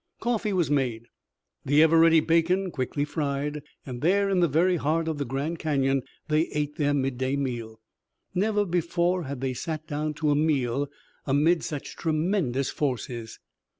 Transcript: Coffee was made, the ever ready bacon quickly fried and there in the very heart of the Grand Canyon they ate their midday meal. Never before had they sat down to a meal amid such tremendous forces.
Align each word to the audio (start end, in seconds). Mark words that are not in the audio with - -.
Coffee 0.19 0.51
was 0.51 0.71
made, 0.71 1.09
the 1.63 1.83
ever 1.83 1.95
ready 1.99 2.21
bacon 2.21 2.71
quickly 2.71 3.05
fried 3.05 3.61
and 3.85 4.01
there 4.01 4.31
in 4.31 4.39
the 4.39 4.47
very 4.47 4.77
heart 4.77 5.07
of 5.07 5.19
the 5.19 5.25
Grand 5.25 5.59
Canyon 5.59 6.01
they 6.27 6.47
ate 6.53 6.77
their 6.77 6.95
midday 6.95 7.35
meal. 7.35 7.79
Never 8.33 8.65
before 8.65 9.25
had 9.25 9.41
they 9.41 9.53
sat 9.53 9.85
down 9.85 10.15
to 10.15 10.31
a 10.31 10.35
meal 10.35 10.89
amid 11.27 11.61
such 11.63 11.95
tremendous 11.95 12.71
forces. 12.71 13.37